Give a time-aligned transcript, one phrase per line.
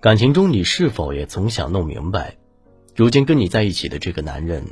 [0.00, 2.36] 感情中，你是否也总想弄明白，
[2.94, 4.64] 如今跟你在一起的这个男人，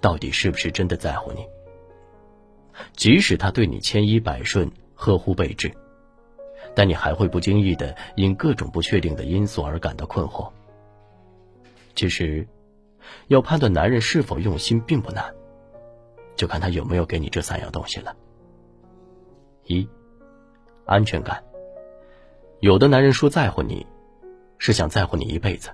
[0.00, 1.46] 到底是不是真的在乎你？
[2.96, 5.72] 即使他对你千依百顺、呵护备至，
[6.74, 10.50] 但你还会不经意的因各种不确定的因素而感到困惑。
[11.94, 12.44] 其实，
[13.28, 15.32] 要判断男人是否用心并不难，
[16.34, 18.16] 就看他有没有给你这三样东西了。
[19.66, 19.88] 一，
[20.84, 21.44] 安全感。
[22.58, 23.86] 有的男人说在乎你。
[24.64, 25.68] 是想在乎你一辈子，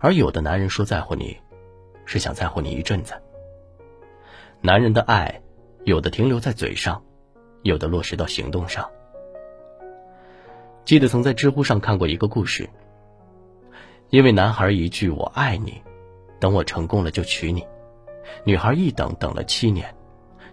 [0.00, 1.38] 而有的男人说在乎你，
[2.06, 3.14] 是想在乎你一阵子。
[4.60, 5.40] 男人的爱，
[5.84, 7.00] 有的停留在嘴上，
[7.62, 8.90] 有的落实到行动上。
[10.84, 12.68] 记得曾在知乎上看过一个故事，
[14.10, 15.80] 因为男孩一句“我爱你”，
[16.40, 17.64] 等我成功了就娶你，
[18.42, 19.94] 女孩一等等了七年，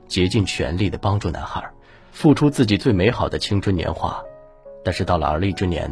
[0.07, 1.67] 竭尽全力的帮助男孩，
[2.11, 4.23] 付出自己最美好的青春年华，
[4.83, 5.89] 但是到了而立之年。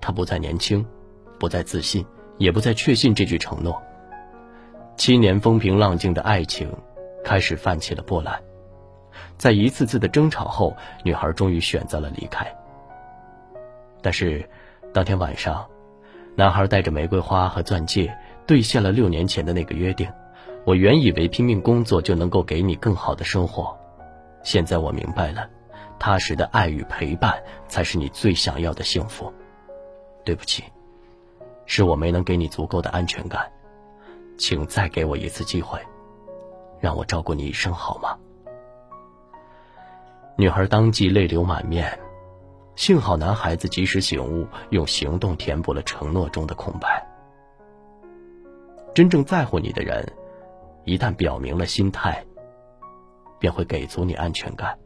[0.00, 0.84] 他不再年轻，
[1.38, 2.04] 不再自信，
[2.38, 3.80] 也不再确信这句承诺。
[4.96, 6.70] 七年风平浪静的爱情，
[7.24, 8.40] 开始泛起了波澜。
[9.36, 12.46] 在一次次的争吵后，女孩终于选择了离开。
[14.02, 14.48] 但是，
[14.92, 15.66] 当天晚上，
[16.36, 18.14] 男孩带着玫瑰花和钻戒，
[18.46, 20.10] 兑现了六年前的那个约定。
[20.64, 23.74] 我原以为拼命工作就能够给你更好的生活，
[24.42, 25.48] 现在我明白了，
[25.98, 29.32] 踏实的爱与陪伴才是你最想要的幸福。
[30.24, 30.64] 对不起，
[31.66, 33.50] 是我没能给你足够的安全感，
[34.36, 35.80] 请再给我一次机会，
[36.80, 38.16] 让我照顾你一生好吗？
[40.36, 41.98] 女孩当即泪流满面，
[42.74, 47.06] 幸好男孩子及时醒悟，用行动填补了承诺中的空白。
[48.94, 50.06] 真正在乎你的人，
[50.84, 52.24] 一旦表明了心态，
[53.38, 54.78] 便会给足你安全感。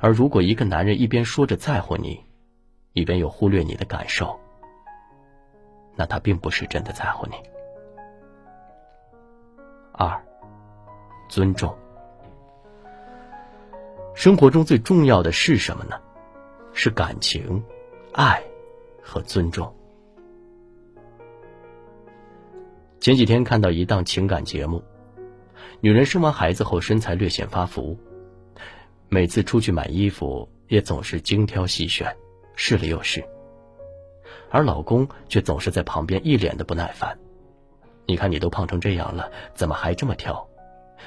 [0.00, 2.20] 而如果一个男人一边说着在乎你，
[2.94, 4.38] 一边又忽略你的感受，
[5.96, 7.34] 那他并不是真的在乎你。
[9.92, 10.24] 二，
[11.28, 11.76] 尊重。
[14.14, 16.00] 生活中最重要的是什么呢？
[16.72, 17.62] 是感情、
[18.12, 18.42] 爱
[19.02, 19.72] 和尊重。
[23.00, 24.82] 前几天看到一档情感节目，
[25.80, 27.98] 女人生完孩子后身材略显发福，
[29.08, 32.16] 每次出去买衣服也总是精挑细选。
[32.56, 33.24] 试了又试，
[34.50, 37.18] 而老公却总是在旁边一脸的不耐烦。
[38.06, 40.46] 你看你都胖成这样了，怎么还这么挑？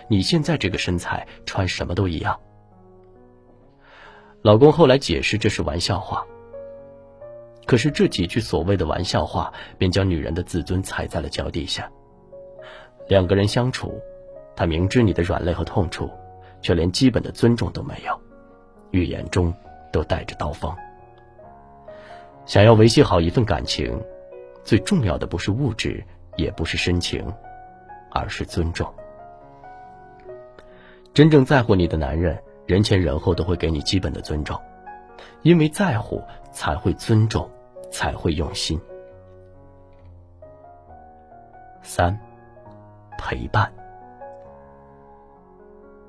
[0.08, 2.40] 你现在这个身材，穿什么都一样。
[4.41, 6.25] 老公后来解释这是玩笑话。
[7.66, 11.91] 可是这几句所谓的玩笑话，便将女人的自尊踩在了脚底下。
[13.08, 14.00] 两个人相处，
[14.56, 16.09] 他明知你的软肋和痛处，
[16.62, 18.19] 却连基本的尊重都没有，
[18.91, 19.53] 语言中
[19.91, 20.74] 都带着刀锋。
[22.47, 24.02] 想要维系好一份感情，
[24.63, 26.02] 最重要的不是物质，
[26.38, 27.22] 也不是深情，
[28.09, 28.91] 而是尊重。
[31.13, 34.58] 真正在乎你的男人，人前人后都会给你基本的尊重，
[35.41, 37.50] 因为在乎才会尊重，
[37.91, 38.79] 才会用心。
[41.81, 42.18] 三，
[43.18, 43.69] 陪伴。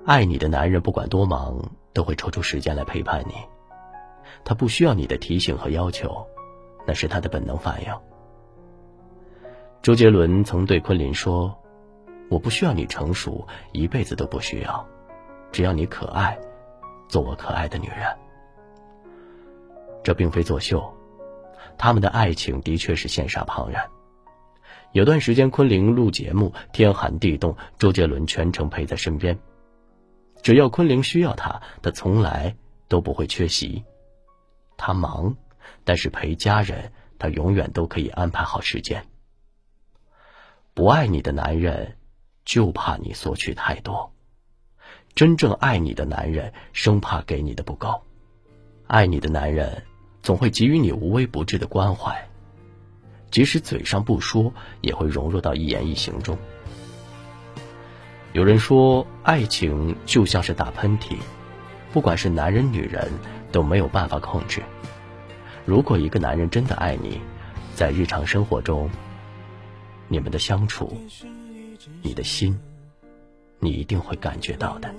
[0.06, 1.60] 爱你的男人不管多忙，
[1.92, 3.34] 都会抽出时间来陪伴你。
[4.44, 6.26] 他不需要你的提醒和要求，
[6.86, 7.92] 那是他的本能反应。
[9.82, 11.56] 周杰伦曾对昆凌说
[12.28, 14.86] ：“我不需要你成熟，一辈子都不需要，
[15.52, 16.38] 只要你可爱，
[17.08, 17.98] 做我可爱的女人。”
[20.02, 20.82] 这并非作秀，
[21.76, 23.80] 他们的爱情的确是羡煞旁人。
[24.92, 29.38] 有段时间，昆凌录节目，天寒地冻，周杰伦全程陪在身边。
[30.40, 32.56] 只要昆凌需要他，他从来
[32.88, 33.84] 都不会缺席。
[34.78, 35.36] 他忙，
[35.84, 39.04] 但是陪家人，他永远都可以安排好时间。
[40.72, 41.96] 不爱你的男人，
[42.44, 44.12] 就怕你索取太多；
[45.14, 48.00] 真正爱你的男人，生怕给你的不够。
[48.86, 49.82] 爱你的男人，
[50.22, 52.28] 总会给予你无微不至的关怀，
[53.32, 56.38] 即使嘴上不说，也会融入到一言一行中。
[58.32, 61.16] 有人说，爱情就像是打喷嚏，
[61.92, 63.10] 不管是男人女人。
[63.50, 64.62] 都没有办法控制。
[65.64, 67.20] 如果一个男人真的爱你，
[67.74, 68.90] 在日常生活中，
[70.08, 70.96] 你们的相处，
[72.02, 72.58] 你的心，
[73.58, 74.94] 你一定会感觉到的。